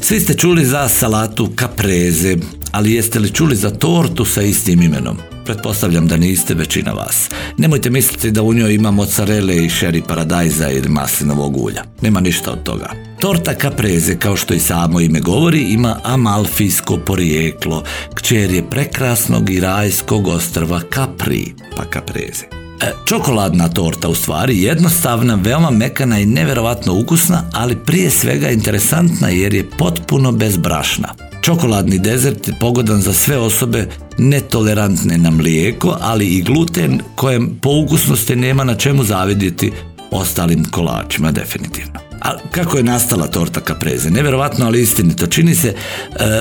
Svi 0.00 0.20
ste 0.20 0.34
čuli 0.34 0.64
za 0.64 0.88
salatu 0.88 1.48
kapreze, 1.56 2.36
ali 2.72 2.92
jeste 2.92 3.18
li 3.18 3.30
čuli 3.30 3.56
za 3.56 3.70
tortu 3.70 4.24
sa 4.24 4.42
istim 4.42 4.82
imenom? 4.82 5.35
Pretpostavljam 5.46 6.06
da 6.06 6.16
niste 6.16 6.54
većina 6.54 6.92
vas. 6.92 7.30
Nemojte 7.58 7.90
misliti 7.90 8.30
da 8.30 8.42
u 8.42 8.54
njoj 8.54 8.74
ima 8.74 8.90
mozzarele 8.90 9.56
i 9.56 9.68
šeri 9.68 10.02
paradajza 10.08 10.70
ili 10.70 10.88
maslinovog 10.88 11.56
ulja. 11.56 11.82
Nema 12.00 12.20
ništa 12.20 12.52
od 12.52 12.62
toga. 12.62 12.90
Torta 13.20 13.54
kapreze, 13.54 14.18
kao 14.18 14.36
što 14.36 14.54
i 14.54 14.58
samo 14.58 15.00
ime 15.00 15.20
govori, 15.20 15.60
ima 15.60 16.00
amalfijsko 16.04 16.96
porijeklo. 16.96 17.82
Kćer 18.14 18.50
je 18.50 18.70
prekrasnog 18.70 19.50
i 19.50 19.60
rajskog 19.60 20.26
ostrva 20.26 20.80
Capri, 20.94 21.54
pa 21.76 21.84
kapreze. 21.84 22.44
E, 22.82 22.92
čokoladna 23.04 23.68
torta 23.68 24.08
u 24.08 24.14
stvari 24.14 24.62
jednostavna, 24.62 25.34
veoma 25.34 25.70
mekana 25.70 26.18
i 26.18 26.26
neverovatno 26.26 26.94
ukusna, 26.94 27.42
ali 27.52 27.76
prije 27.76 28.10
svega 28.10 28.48
interesantna 28.48 29.28
jer 29.28 29.54
je 29.54 29.70
potpuno 29.70 30.32
bez 30.32 30.56
brašna. 30.56 31.25
Čokoladni 31.42 31.98
dezert 31.98 32.48
je 32.48 32.54
pogodan 32.60 33.00
za 33.00 33.12
sve 33.12 33.38
osobe 33.38 33.88
netolerantne 34.18 35.18
na 35.18 35.30
mlijeko, 35.30 35.96
ali 36.00 36.26
i 36.26 36.42
gluten 36.42 37.00
kojem 37.14 37.58
po 37.62 37.70
ukusnosti 37.70 38.36
nema 38.36 38.64
na 38.64 38.74
čemu 38.74 39.04
zavidjeti 39.04 39.72
ostalim 40.10 40.64
kolačima 40.64 41.32
definitivno. 41.32 42.00
A 42.22 42.36
kako 42.50 42.76
je 42.76 42.82
nastala 42.82 43.26
torta 43.26 43.60
kapreze? 43.60 44.10
Neverovatno, 44.10 44.66
ali 44.66 44.82
istinito. 44.82 45.26
Čini 45.26 45.54
se 45.54 45.68
e, 45.68 45.74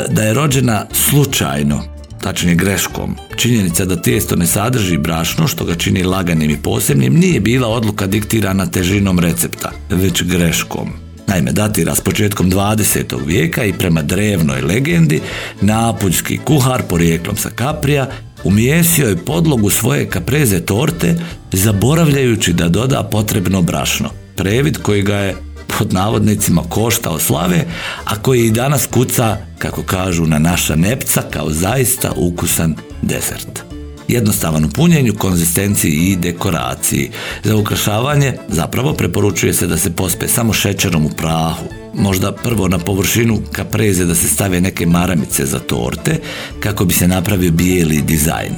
da 0.09 0.23
je 0.23 0.33
rođena 0.33 0.85
slučajno, 0.91 1.83
tačnije 2.21 2.55
greškom. 2.55 3.15
Činjenica 3.35 3.85
da 3.85 4.01
tijesto 4.01 4.35
ne 4.35 4.47
sadrži 4.47 4.97
brašno, 4.97 5.47
što 5.47 5.65
ga 5.65 5.75
čini 5.75 6.03
laganim 6.03 6.49
i 6.49 6.57
posebnim, 6.57 7.13
nije 7.13 7.39
bila 7.39 7.67
odluka 7.67 8.07
diktirana 8.07 8.65
težinom 8.65 9.19
recepta, 9.19 9.71
već 9.89 10.23
greškom. 10.23 11.04
Naime, 11.27 11.51
datira 11.51 11.96
s 11.96 12.01
početkom 12.01 12.51
20. 12.51 13.25
vijeka 13.25 13.63
i 13.63 13.74
prema 13.74 14.01
drevnoj 14.01 14.62
legendi, 14.62 15.22
napuljski 15.61 16.38
kuhar 16.38 16.83
porijeklom 16.90 17.38
sa 17.38 17.50
Kaprija 17.50 18.09
umijesio 18.44 19.07
je 19.07 19.25
podlogu 19.25 19.70
svoje 19.70 20.09
kapreze 20.09 20.59
torte, 20.59 21.16
zaboravljajući 21.51 22.53
da 22.53 22.70
doda 22.70 23.03
potrebno 23.11 23.61
brašno. 23.61 24.09
Previd 24.35 24.77
koji 24.81 25.01
ga 25.01 25.16
je 25.16 25.35
pod 25.77 25.94
navodnicima 25.94 26.64
koštao 26.70 27.20
slave, 27.20 27.66
a 28.05 28.16
koji 28.16 28.46
i 28.46 28.51
danas 28.51 28.85
kuca, 28.85 29.38
kako 29.59 29.83
kažu, 29.83 30.25
na 30.25 30.40
naša 30.40 30.75
nepca 30.75 31.22
kao 31.22 31.50
zaista 31.50 32.11
ukusan 32.16 32.75
desert. 33.01 33.64
Jednostavan 34.07 34.65
u 34.65 34.70
punjenju, 34.70 35.13
konzistenciji 35.18 35.91
i 35.91 36.15
dekoraciji. 36.15 37.09
Za 37.44 37.55
ukrašavanje 37.55 38.33
zapravo 38.48 38.94
preporučuje 38.94 39.53
se 39.53 39.68
da 39.68 39.77
se 39.77 39.96
pospe 39.96 40.27
samo 40.27 40.53
šećerom 40.53 41.05
u 41.05 41.09
prahu. 41.09 41.65
Možda 41.94 42.31
prvo 42.31 42.68
na 42.68 42.79
površinu 42.79 43.41
kapreze 43.51 44.05
da 44.05 44.15
se 44.15 44.27
stave 44.27 44.61
neke 44.61 44.85
maramice 44.85 45.46
za 45.46 45.59
torte 45.59 46.20
kako 46.59 46.85
bi 46.85 46.94
se 46.94 47.07
napravio 47.07 47.51
bijeli 47.51 48.01
dizajn. 48.01 48.55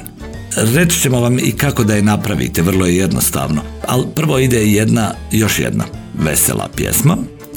Reći 0.56 1.00
ćemo 1.00 1.20
vam 1.20 1.38
i 1.38 1.52
kako 1.52 1.84
da 1.84 1.94
je 1.94 2.02
napravite, 2.02 2.62
vrlo 2.62 2.86
je 2.86 2.96
jednostavno. 2.96 3.62
Ali 3.86 4.06
prvo 4.14 4.38
ide 4.38 4.66
jedna, 4.66 5.14
još 5.32 5.58
jedna 5.58 5.84
vesela 6.18 6.68
pjesma. 6.76 7.16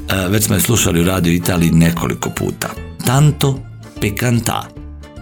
E, 0.10 0.28
već 0.30 0.44
smo 0.44 0.56
je 0.56 0.62
slušali 0.62 1.02
u 1.02 1.06
Radio 1.06 1.34
Italiji 1.34 1.72
nekoliko 1.72 2.30
puta. 2.30 2.70
Tanto 3.06 3.60
Pecantà. 4.02 4.62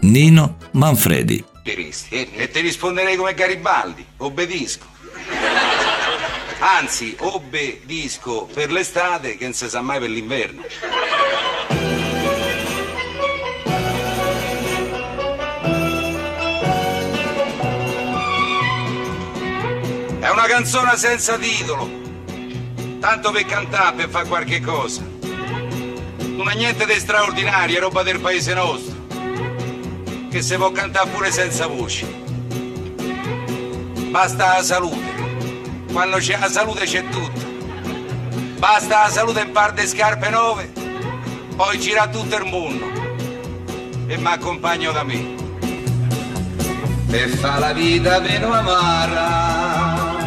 Nino 0.01 0.49
Manfredi. 0.73 1.43
Tiristi, 1.69 2.15
E, 2.15 2.29
e 2.33 2.49
ti 2.49 2.61
risponderei 2.61 3.15
come 3.15 3.33
Garibaldi, 3.33 4.05
obbedisco. 4.17 4.85
Anzi, 6.59 7.15
obbedisco 7.19 8.49
per 8.51 8.71
l'estate 8.71 9.37
che 9.37 9.45
non 9.45 9.53
si 9.53 9.69
sa 9.69 9.81
mai 9.81 9.99
per 9.99 10.09
l'inverno. 10.09 10.63
È 20.19 20.29
una 20.29 20.45
canzone 20.47 20.97
senza 20.97 21.37
titolo, 21.37 21.89
tanto 22.99 23.31
per 23.31 23.45
cantare, 23.45 23.95
per 23.95 24.09
fare 24.09 24.27
qualche 24.27 24.59
cosa. 24.59 25.01
Non 25.01 26.47
ha 26.47 26.51
niente 26.51 26.85
di 26.85 26.99
straordinario, 26.99 27.77
è 27.77 27.79
roba 27.79 28.03
del 28.03 28.19
paese 28.19 28.53
nostro 28.53 28.98
che 30.29 30.41
si 30.41 30.55
può 30.55 30.71
cantare 30.71 31.09
pure 31.09 31.31
senza 31.31 31.67
voce. 31.67 32.05
Basta 34.09 34.55
la 34.57 34.63
salute. 34.63 35.17
Quando 35.91 36.17
c'è 36.17 36.37
la 36.39 36.49
salute 36.49 36.85
c'è 36.85 37.07
tutto. 37.09 37.47
Basta 38.59 39.03
la 39.03 39.09
salute 39.09 39.39
e 39.39 39.43
un 39.43 39.51
par 39.51 39.71
di 39.71 39.87
scarpe 39.87 40.29
nuove, 40.29 40.69
poi 41.55 41.79
gira 41.79 42.07
tutto 42.07 42.35
il 42.35 42.45
mondo. 42.45 42.85
E 44.05 44.17
mi 44.17 44.27
accompagno 44.27 44.91
da 44.91 45.03
me. 45.03 45.37
E 47.09 47.27
fa 47.27 47.57
la 47.57 47.71
vita 47.71 48.19
meno 48.19 48.51
amara, 48.51 50.17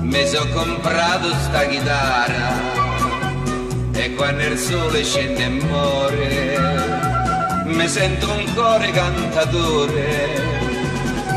mi 0.00 0.26
sono 0.26 0.50
comprato 0.50 1.28
sta 1.44 1.66
chitarra. 1.66 2.52
E 3.92 4.14
quando 4.14 4.42
il 4.42 4.58
sole 4.58 5.04
scende 5.04 5.44
e 5.44 5.48
muore, 5.48 6.77
mi 7.78 7.88
sento 7.88 8.28
un 8.32 8.44
cuore 8.54 8.90
cantatore, 8.90 10.42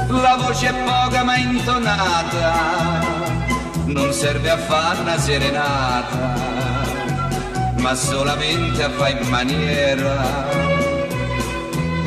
la 0.07 0.35
voce 0.37 0.69
è 0.69 0.73
poca 0.73 1.23
ma 1.23 1.37
intonata, 1.37 2.99
non 3.85 4.11
serve 4.11 4.49
a 4.49 4.57
fare 4.57 5.01
una 5.01 5.19
serenata, 5.19 6.35
ma 7.77 7.93
solamente 7.93 8.81
a 8.81 8.89
fare 8.89 9.19
in 9.21 9.29
maniera. 9.29 10.49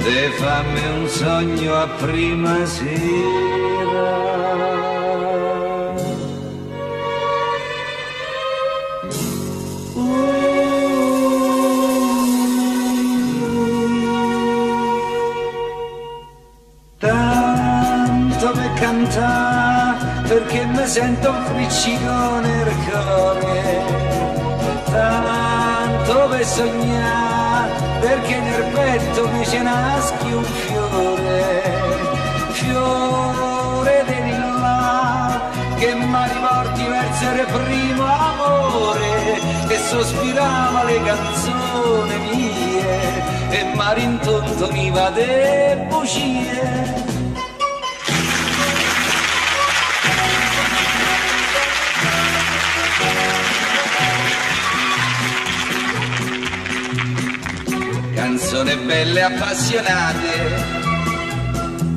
Di 0.03 0.33
farmi 0.37 0.83
un 0.99 1.09
sogno 1.09 1.75
a 1.77 1.87
prima 1.87 2.67
sera. 2.67 4.24
Sento 20.87 21.31
un 21.31 21.45
friccicone 21.45 22.65
nel 22.65 22.75
cuore. 22.85 23.85
Tanto 24.85 26.29
per 26.29 26.45
sognare 26.45 27.73
perché 28.01 28.39
nel 28.39 28.65
petto 28.73 29.29
mi 29.29 29.47
ce 29.47 29.63
naschi 29.63 30.33
un 30.33 30.45
fiore. 30.45 31.63
Fiore 32.51 34.05
di 34.07 34.31
là 34.31 35.41
che 35.79 35.95
mi 35.95 36.23
riporti 36.33 36.85
verso 36.85 37.25
il 37.25 37.47
primo 37.53 38.05
amore 38.05 39.41
che 39.67 39.79
sospirava 39.79 40.85
le 40.85 41.03
canzoni 41.03 42.19
mie 42.19 43.23
e 43.51 43.65
mi 43.65 43.95
rintontoniva 43.95 45.11
de 45.11 45.87
bugie 45.89 47.24
Belle 58.77 59.23
appassionate 59.23 60.83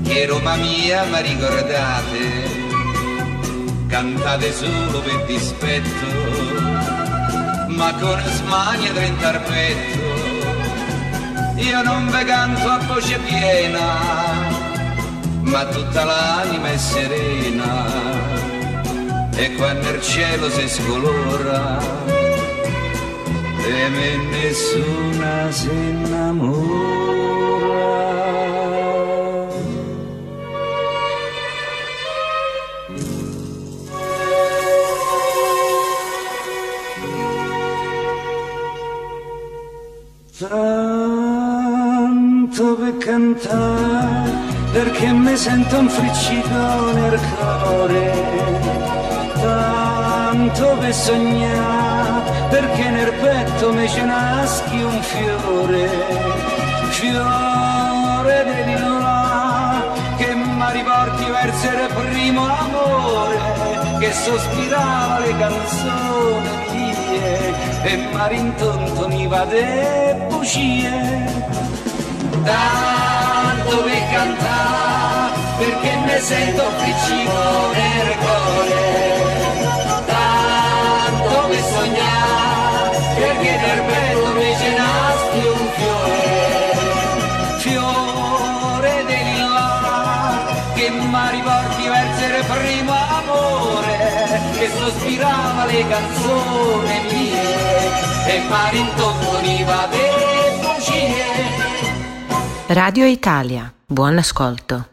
che 0.03 0.25
Roma 0.25 0.55
mia 0.55 1.03
mi 1.05 1.21
ricordate 1.21 2.55
cantate 3.87 4.53
solo 4.53 5.01
per 5.01 5.25
dispetto 5.25 6.77
ma 7.77 7.93
con 7.93 8.19
smania 8.23 8.91
trenta 8.91 9.29
al 9.29 9.41
petto. 9.41 10.05
Io 11.61 11.81
non 11.83 12.09
ve 12.09 12.23
canto 12.23 12.67
a 12.67 12.79
voce 12.87 13.19
piena, 13.19 13.85
ma 15.41 15.65
tutta 15.65 16.03
l'anima 16.03 16.71
è 16.71 16.77
serena. 16.77 17.85
E 19.35 19.53
quando 19.53 19.89
il 19.89 20.01
cielo 20.01 20.49
si 20.49 20.67
scolora, 20.67 21.77
e 23.67 23.89
me 23.89 24.17
nessuna 24.29 25.51
si 25.51 25.69
innamora. 25.69 26.97
Tanto 40.39 41.55
per 42.75 42.97
cantare, 42.97 44.31
perché 44.71 45.11
mi 45.11 45.35
sento 45.35 45.79
un 45.79 45.89
friccico 45.89 46.91
nel 46.93 47.19
cuore. 47.35 48.11
Tanto 49.41 50.77
per 50.79 50.93
sognare, 50.93 52.49
perché 52.49 52.89
nel 52.89 53.13
petto 53.27 53.73
mi 53.73 53.87
ce 53.89 54.03
naschi 54.03 54.81
un 54.81 55.01
fiore. 55.01 55.85
Fiore 56.97 58.37
di 58.65 58.73
là, 58.73 59.83
che 60.17 60.33
mi 60.33 60.67
riporti 60.71 61.25
verso 61.37 61.67
il 61.67 61.87
primo 61.99 62.43
amore, 62.65 63.37
che 63.99 64.11
sospirava 64.13 65.19
le 65.19 65.37
canzoni 65.37 66.57
mie 67.17 67.53
e 67.83 67.97
marintonto 68.11 69.07
mi 69.07 69.27
va 69.27 69.45
de 69.45 70.15
bugie 70.29 70.89
tanto 72.43 73.75
per 73.83 74.03
cantare 74.11 75.31
perché 75.57 75.95
ne 76.05 76.19
sento 76.19 76.63
piccino 76.81 77.71
nel 77.77 78.09
cuore 78.21 79.16
primo 92.47 92.93
amore 92.93 93.97
che 94.57 94.69
sospirava 94.77 95.65
le 95.65 95.85
canzoni 95.87 96.97
mie 97.11 97.47
e 98.27 98.41
marintonto 98.49 99.39
mi 99.41 99.63
va 99.63 99.87
de 99.91 100.07
bugie 100.61 101.25
Radio 102.67 103.05
Italia, 103.05 103.73
buon 103.85 104.17
ascolto. 104.17 104.87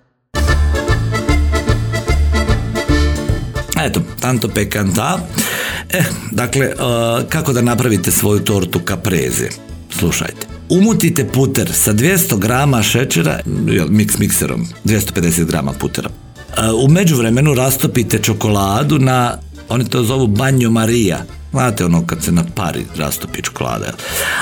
Eto, 3.77 4.05
tanto 4.21 4.49
per 4.49 4.69
kanta. 4.69 5.27
E, 5.87 6.05
dakle, 6.31 6.67
uh, 6.67 7.29
kako 7.29 7.53
da 7.53 7.61
napravite 7.61 8.11
svoju 8.11 8.41
tortu 8.41 8.81
kapreze? 8.85 9.49
Slušajte. 9.91 10.47
Umutite 10.69 11.25
puter 11.25 11.73
sa 11.73 11.93
200 11.93 12.39
grama 12.39 12.83
šećera, 12.83 13.41
mix 13.89 14.19
mikserom, 14.19 14.67
250 14.85 15.45
grama 15.45 15.73
putera. 15.73 16.11
Uh, 16.59 16.85
u 16.85 16.89
međuvremenu 16.89 17.55
rastopite 17.55 18.19
čokoladu 18.19 18.99
na, 18.99 19.39
oni 19.69 19.89
to 19.89 20.03
zovu 20.03 20.27
banjo 20.27 20.71
Marija, 20.71 21.25
Znate 21.55 21.85
ono 21.85 22.07
kad 22.07 22.23
se 22.23 22.33
na 22.33 22.45
pari 22.55 22.85
rastopi 22.97 23.43
čokolada. 23.43 23.93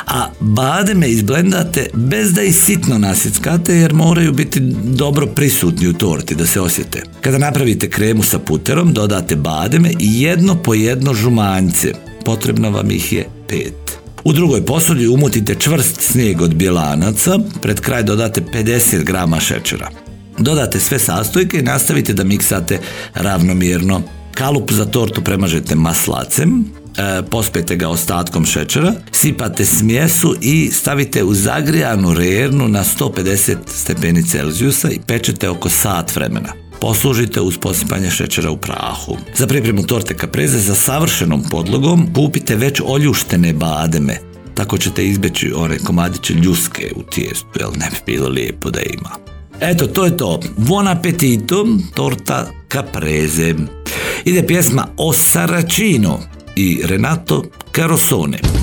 A 0.06 0.26
bademe 0.40 1.08
izblendate 1.10 1.90
bez 1.94 2.32
da 2.32 2.42
ih 2.42 2.56
sitno 2.56 2.98
nasickate 2.98 3.74
jer 3.74 3.94
moraju 3.94 4.32
biti 4.32 4.60
dobro 4.84 5.26
prisutni 5.26 5.88
u 5.88 5.92
torti 5.92 6.34
da 6.34 6.46
se 6.46 6.60
osjete. 6.60 7.02
Kada 7.20 7.38
napravite 7.38 7.90
kremu 7.90 8.22
sa 8.22 8.38
puterom 8.38 8.92
dodate 8.92 9.36
bademe 9.36 9.90
i 9.98 10.22
jedno 10.22 10.54
po 10.62 10.74
jedno 10.74 11.14
žumanjce. 11.14 11.92
Potrebno 12.24 12.70
vam 12.70 12.90
ih 12.90 13.12
je 13.12 13.28
pet. 13.48 13.98
U 14.24 14.32
drugoj 14.32 14.66
posudi 14.66 15.08
umutite 15.08 15.54
čvrst 15.54 16.00
snijeg 16.00 16.42
od 16.42 16.54
bjelanaca, 16.54 17.38
pred 17.62 17.80
kraj 17.80 18.02
dodate 18.02 18.40
50 18.54 19.04
grama 19.04 19.40
šećera. 19.40 20.01
Dodate 20.38 20.80
sve 20.80 20.98
sastojke 20.98 21.58
i 21.58 21.62
nastavite 21.62 22.12
da 22.12 22.24
miksate 22.24 22.80
ravnomjerno. 23.14 24.02
Kalup 24.34 24.72
za 24.72 24.84
tortu 24.84 25.24
premažete 25.24 25.74
maslacem, 25.74 26.64
e, 26.96 27.22
pospete 27.30 27.76
ga 27.76 27.88
ostatkom 27.88 28.44
šećera, 28.44 28.92
sipate 29.12 29.64
smjesu 29.64 30.36
i 30.40 30.70
stavite 30.72 31.24
u 31.24 31.34
zagrijanu 31.34 32.14
rernu 32.14 32.68
na 32.68 32.84
150 32.84 33.56
stepeni 33.66 34.26
Celzijusa 34.26 34.90
i 34.90 35.00
pečete 35.06 35.48
oko 35.48 35.68
sat 35.68 36.16
vremena. 36.16 36.52
Poslužite 36.80 37.40
uz 37.40 37.58
posipanje 37.58 38.10
šećera 38.10 38.50
u 38.50 38.56
prahu. 38.56 39.16
Za 39.34 39.46
pripremu 39.46 39.82
torte 39.82 40.14
kapreze 40.14 40.60
sa 40.60 40.74
savršenom 40.74 41.42
podlogom 41.50 42.14
kupite 42.14 42.56
već 42.56 42.80
oljuštene 42.84 43.52
bademe. 43.52 44.18
Tako 44.54 44.78
ćete 44.78 45.06
izbjeći 45.06 45.52
one 45.56 45.78
komadiće 45.78 46.34
ljuske 46.34 46.92
u 46.96 47.02
tijestu, 47.02 47.46
jel 47.60 47.70
ne 47.70 47.90
bi 47.90 48.12
bilo 48.12 48.28
lijepo 48.28 48.70
da 48.70 48.80
ima. 48.80 49.31
Eto, 49.62 49.86
to 49.86 50.04
je 50.04 50.16
to. 50.16 50.38
Buon 50.56 50.88
appetito, 50.88 51.66
torta 51.94 52.50
caprese. 52.68 53.54
Ide 54.24 54.42
pjesma 54.42 54.88
O 54.96 55.12
Saracino 55.12 56.18
i 56.54 56.80
Renato 56.84 57.44
Carosone. 57.70 58.61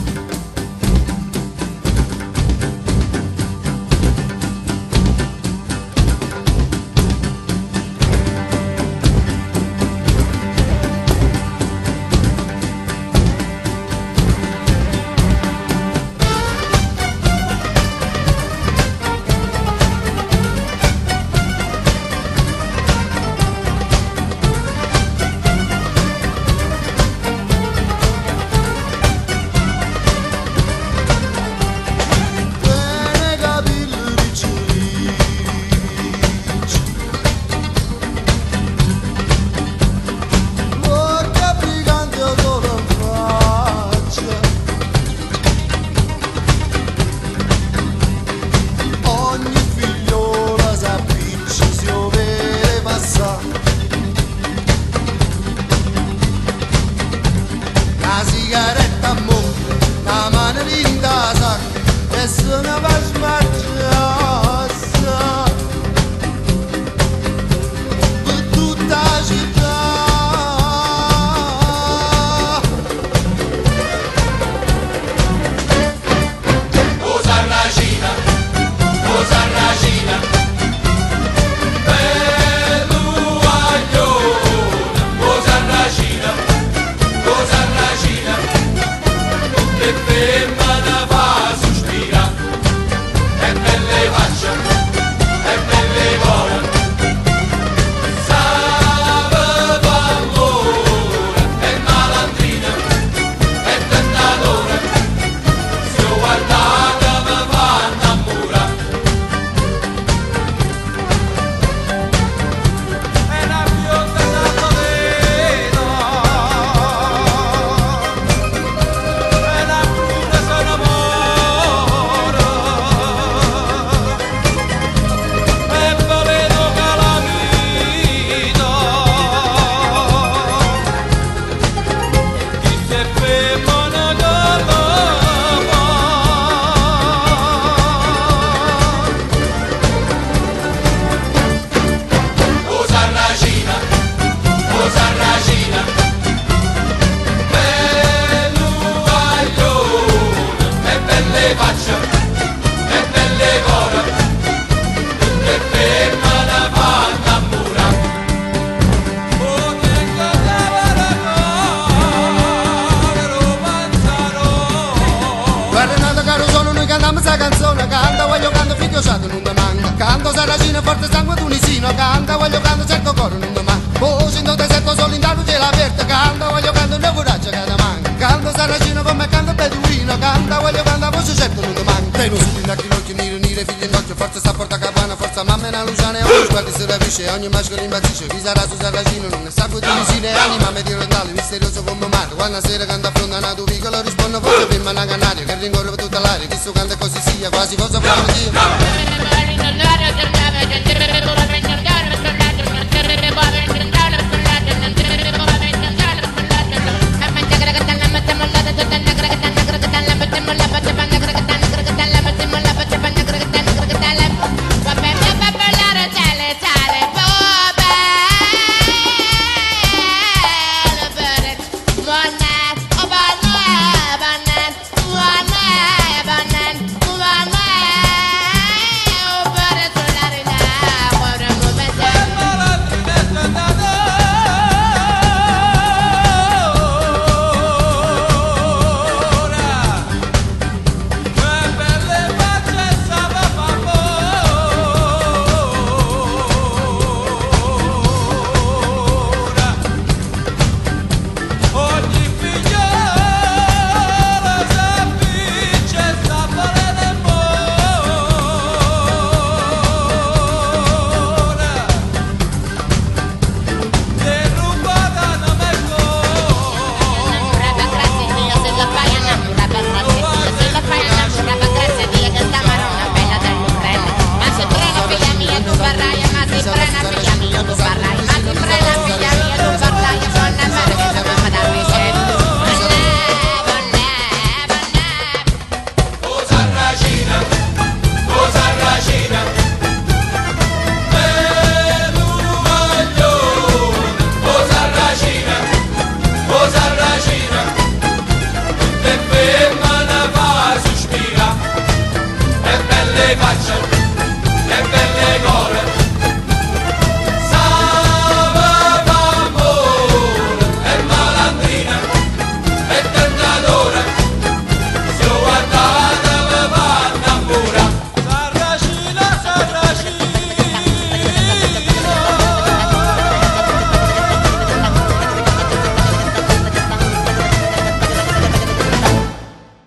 Rapisce, 187.20 187.30
ogni 187.30 187.50
maschio 187.50 187.76
impazzisce, 187.82 188.28
chi 188.28 188.40
sarà 188.42 188.62
su 188.62 188.76
saracino, 188.80 189.28
non 189.28 189.44
ne 189.44 189.52
sa 189.52 189.68
più 189.68 189.80
tunisino, 189.80 190.28
anima 190.28 190.70
me 190.72 190.82
di 190.84 190.94
rondale, 190.94 191.32
misterioso 191.32 191.84
come 191.84 192.08
mare, 192.08 192.34
quando 192.36 192.60
sera 192.62 192.86
canta 192.86 193.10
affronta 193.10 193.38
una 193.38 193.54
tua 193.54 193.66
piccola, 193.66 194.02
rispondo 194.02 194.40
forse 194.42 194.66
prima 194.68 194.92
una 194.92 195.06
canaria, 195.06 195.44
che 195.44 195.56
rincorre 195.56 195.96
tutta 195.96 196.20
l'aria, 196.20 196.48
chi 196.48 196.58
su 196.62 196.72
canta 196.72 196.96
così 196.96 197.20
sia, 197.22 197.50
quasi 197.50 197.76
fosse 197.76 198.00
fuori 198.00 198.34
Dio. 198.34 198.79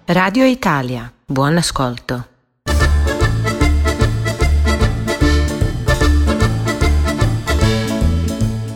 Radio 0.07 0.45
Italia, 0.47 1.13
buon 1.27 1.57
ascolto. 1.59 2.25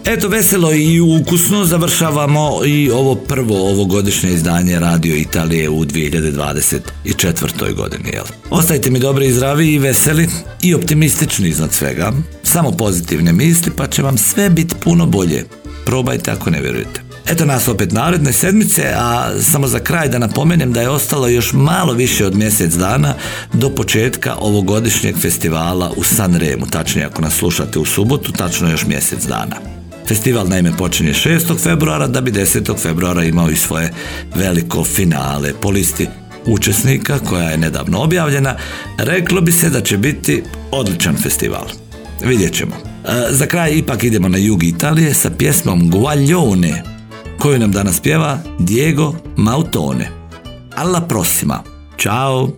Eto 0.04 0.28
veselo 0.28 0.72
i 0.72 1.00
ukusno 1.00 1.64
završavamo 1.64 2.60
i 2.66 2.90
ovo 2.90 3.14
prvo 3.14 3.70
ovogodišnje 3.70 4.30
izdanje 4.30 4.78
Radio 4.78 5.16
Italije 5.16 5.68
u 5.68 5.84
2024. 5.84 7.74
godini. 7.74 8.10
Jel? 8.12 8.24
Ostajte 8.50 8.90
mi 8.90 8.98
dobri 8.98 9.26
i 9.26 9.32
zdravi 9.32 9.72
i 9.72 9.78
veseli 9.78 10.28
i 10.62 10.74
optimistični 10.74 11.48
iznad 11.48 11.72
svega. 11.72 12.12
Samo 12.42 12.70
pozitivne 12.70 13.32
misli 13.32 13.72
pa 13.76 13.86
će 13.86 14.02
vam 14.02 14.18
sve 14.18 14.50
biti 14.50 14.74
puno 14.84 15.06
bolje. 15.06 15.44
Probajte 15.84 16.30
ako 16.30 16.50
ne 16.50 16.60
vjerujete. 16.60 17.05
Eto 17.26 17.44
nas 17.44 17.68
opet 17.68 17.92
naredne 17.92 18.32
sedmice, 18.32 18.92
a 18.96 19.30
samo 19.40 19.66
za 19.66 19.78
kraj 19.78 20.08
da 20.08 20.18
napomenem 20.18 20.72
da 20.72 20.80
je 20.80 20.88
ostalo 20.88 21.28
još 21.28 21.52
malo 21.52 21.92
više 21.92 22.26
od 22.26 22.34
mjesec 22.34 22.74
dana 22.74 23.14
do 23.52 23.70
početka 23.70 24.34
ovogodišnjeg 24.38 25.16
festivala 25.18 25.92
u 25.96 26.04
Sanremu, 26.04 26.66
tačnije 26.66 27.06
ako 27.06 27.22
nas 27.22 27.34
slušate 27.34 27.78
u 27.78 27.84
subotu, 27.84 28.32
tačno 28.32 28.70
još 28.70 28.86
mjesec 28.86 29.24
dana. 29.24 29.56
Festival 30.08 30.48
naime 30.48 30.76
počinje 30.76 31.12
6. 31.12 31.58
februara 31.62 32.06
da 32.06 32.20
bi 32.20 32.32
10. 32.32 32.78
februara 32.78 33.24
imao 33.24 33.50
i 33.50 33.56
svoje 33.56 33.92
veliko 34.34 34.84
finale 34.84 35.52
po 35.60 35.70
listi 35.70 36.08
učesnika 36.46 37.18
koja 37.18 37.50
je 37.50 37.58
nedavno 37.58 37.98
objavljena. 37.98 38.56
Reklo 38.98 39.40
bi 39.40 39.52
se 39.52 39.70
da 39.70 39.80
će 39.80 39.98
biti 39.98 40.42
odličan 40.70 41.16
festival. 41.16 41.66
Vidjet 42.24 42.54
ćemo. 42.54 42.76
E, 42.76 43.26
za 43.30 43.46
kraj 43.46 43.72
ipak 43.72 44.04
idemo 44.04 44.28
na 44.28 44.38
jug 44.38 44.64
Italije 44.64 45.14
sa 45.14 45.30
pjesmom 45.30 45.90
Guaglione 45.90 46.95
koju 47.38 47.58
nam 47.58 47.72
danas 47.72 48.00
pjeva 48.00 48.38
Diego 48.58 49.14
Mautone. 49.36 50.10
Alla 50.74 51.00
prossima. 51.00 51.62
Ćao! 51.98 52.48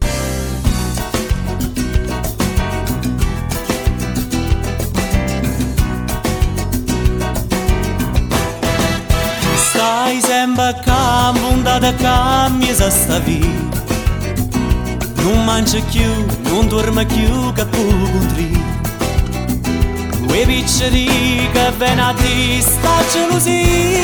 Stai 9.71 10.21
sempre 10.21 10.65
a 10.65 10.73
campo, 10.73 11.47
andata 11.53 11.89
a 11.89 11.93
cambio 11.93 12.75
se 12.75 12.91
sta 12.91 13.19
via 13.19 13.69
Non 15.23 15.45
mangia 15.45 15.79
più, 15.91 16.51
non 16.51 16.69
dorme 16.69 17.07
più 17.07 17.53
può 17.53 17.65
contri 18.13 18.63
Due 20.29 20.45
piccoli 20.45 21.49
che 21.53 21.73
ven 21.79 21.99
a 21.99 22.13
te 22.13 22.61
sta 22.61 23.03
gelosia 23.11 24.03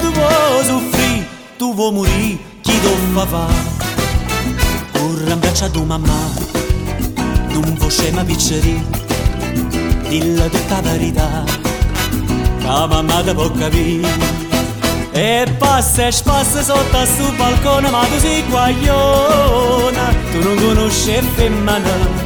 Tu 0.00 0.10
vuoi 0.12 0.64
soffrire, 0.64 1.26
tu 1.58 1.74
vuoi 1.74 1.92
morire, 1.92 2.38
chi 2.62 2.72
fa 3.12 3.26
fa 3.26 3.46
Corre 4.92 5.30
in 5.30 5.38
braccia 5.38 5.66
a 5.66 5.68
tua 5.68 5.84
mamma, 5.84 6.18
non 7.52 7.74
vuoi 7.76 7.90
scema 7.90 8.24
piccoli 8.24 8.82
Dilla 10.08 10.48
tutta 10.48 10.80
verità 10.80 11.44
la 12.62 12.86
mamma 12.86 13.22
te 13.22 13.34
può 13.34 13.50
capire. 13.50 14.08
E 15.12 15.46
passa 15.58 16.06
e 16.06 16.12
spassa 16.12 16.62
sotto 16.62 16.96
a 16.96 17.04
sto 17.04 17.30
balcone 17.36 17.90
Ma 17.90 18.04
tu 18.06 18.18
sei 18.18 18.42
guagliona 18.48 20.12
Tu 20.32 20.42
non 20.42 20.56
conosci 20.56 21.20
femmina 21.36 22.23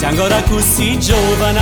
Sei 0.00 0.08
ancora 0.08 0.42
così 0.44 0.98
giovane 0.98 1.60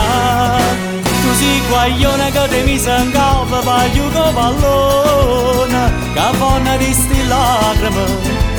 Tu 1.02 1.34
sei 1.34 1.60
guagliona 1.68 2.30
che 2.30 2.48
ti 2.48 2.70
mise 2.70 2.88
in 2.88 3.10
capo 3.10 3.58
Paglio 3.64 4.08
con 4.10 4.32
pallone 4.32 5.92
Che 6.14 6.36
fonna 6.36 6.76
di 6.76 6.92
sti 6.92 7.26
lacrime 7.26 8.04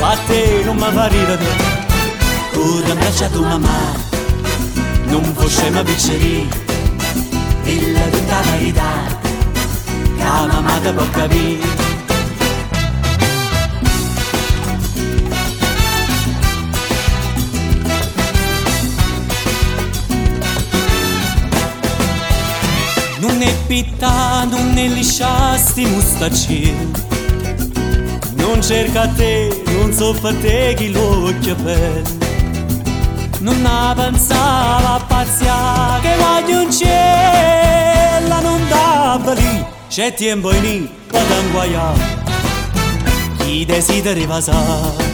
A 0.00 0.18
te 0.26 0.62
non 0.66 0.76
mi 0.76 0.92
fa 0.92 1.06
ridere. 1.06 1.46
Corre 2.52 2.90
in 2.90 2.98
braccia 2.98 3.24
a 3.24 3.28
tua 3.30 3.46
mamma 3.46 3.92
Non 5.04 5.32
può 5.32 5.48
scema 5.48 5.82
picceri 5.82 6.46
Dilla 7.62 8.00
tutta 8.00 8.34
la 8.34 8.50
verità 8.50 9.18
la 10.18 10.46
mamma 10.46 10.78
te 10.82 10.92
può 10.92 11.08
capire 11.10 11.89
pittano 23.70 24.58
negli 24.72 25.04
sciasti 25.04 25.86
mustacini 25.86 26.90
Non 28.32 28.60
cerca 28.60 29.06
te, 29.06 29.62
non 29.66 29.92
so 29.92 30.12
te 30.12 30.74
chi 30.76 30.90
l'occhio 30.90 31.54
bello 31.54 32.18
Non 33.38 33.64
ha 33.64 33.94
pensava 33.94 34.94
a 34.94 35.04
pazzia 35.06 36.00
che 36.02 36.16
voglio 36.16 36.62
un 36.62 36.72
cielo 36.72 38.40
Non 38.40 38.68
dava 38.68 39.34
lì, 39.34 39.64
c'è 39.88 40.14
tempo 40.14 40.52
in 40.52 40.62
lì, 40.62 40.90
vado 41.08 41.32
a 41.32 41.50
guaiare 41.52 42.22
Chi 43.38 43.64
desideri 43.64 44.26
passare, 44.26 45.04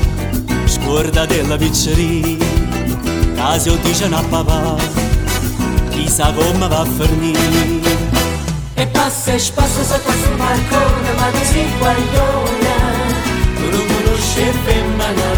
scorda 0.65 1.27
della 1.27 1.59
pizzeria. 1.59 2.45
Caso 3.35 3.77
dice 3.83 4.07
a 4.07 4.23
papà, 4.31 4.77
chissà 5.91 6.33
come 6.33 6.69
va 6.69 6.81
a 6.81 6.85
finire 6.87 8.06
E 8.79 8.87
passa 8.89 9.33
e 9.33 9.39
spassa 9.39 9.83
sotto 9.83 10.11
sul 10.11 10.37
balcone 10.37 11.13
ma 11.17 11.31
sei 11.43 11.67
guagliona 11.79 12.75
Tu 13.57 13.71
non 13.71 13.87
conosci 13.87 14.45
femmina 14.65 15.29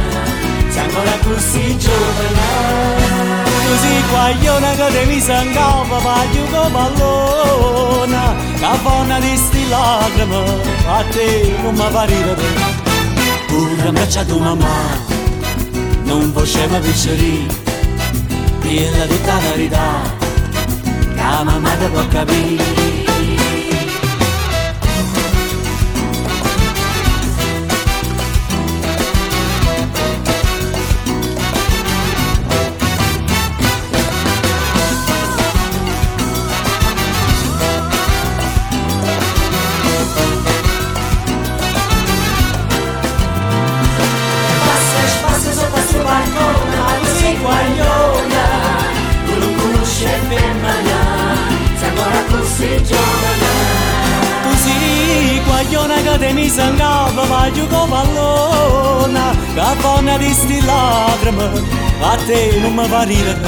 Sei 0.68 0.82
ancora 0.82 1.16
così 1.22 1.78
giovane 1.78 3.46
Così 3.68 4.02
guagliona 4.10 4.70
che 4.72 4.90
devi 4.90 5.20
sangava 5.20 5.98
Voglio 5.98 6.44
come 6.50 6.70
pallona 6.72 8.34
Che 8.58 8.78
fonna 8.82 9.20
di 9.20 9.36
sti 9.36 9.68
lacrime 9.68 10.44
A 10.86 11.04
te 11.10 11.54
non 11.62 11.74
mi 11.74 11.90
fa 11.90 12.02
ridere. 12.02 12.42
Pure 13.46 13.88
abbraccia 13.88 14.24
tua 14.24 14.38
mamma 14.40 14.66
Non 16.02 16.32
possiamo 16.32 16.80
piccere 16.80 17.46
Dilla 18.62 19.06
tutta 19.06 19.32
la 19.32 19.38
verità 19.38 20.26
la 21.18 21.42
mamma 21.42 21.70
ti 21.74 21.86
può 21.86 22.06
capire 22.08 22.97
Così 55.68 55.76
guagliona 55.76 56.00
che 56.00 56.18
te 56.18 56.32
mi 56.32 56.48
sangava 56.48 57.24
Voglio 57.24 57.66
come 57.66 57.90
pallona 57.90 59.30
Che 59.54 59.80
fonna 59.80 60.16
di 60.16 60.32
sti 60.32 60.64
lacrime 60.64 61.50
A 62.00 62.16
te 62.26 62.58
non 62.60 62.74
mi 62.74 62.88
fa 62.88 63.02
ridere. 63.02 63.40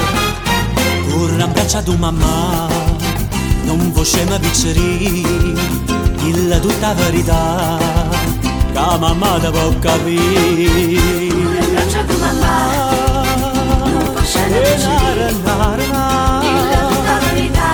Corra 1.09 1.45
abbraccia 1.45 1.83
tua 1.83 1.97
mamma 1.97 2.69
Non 3.63 3.91
possiamo 3.93 4.39
piccere 4.39 4.81
Dilla 6.19 6.59
tutta 6.59 6.89
la 6.89 6.95
verità 6.95 7.79
Che 8.73 8.99
mamma 8.99 9.39
ti 9.41 9.51
può 9.51 9.79
capire. 9.79 11.29
Abbraccia 11.59 12.03
tua 12.03 12.17
mamma 12.19 12.85
Non 13.85 14.13
possiamo 14.13 14.57
piccere 14.59 15.33
Dilla 15.33 16.79
tutta 16.89 17.13
la 17.13 17.19
verità 17.33 17.71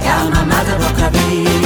Che 0.00 0.28
mamma 0.30 0.58
ti 0.62 0.70
può 0.78 0.90
capire 0.94 1.65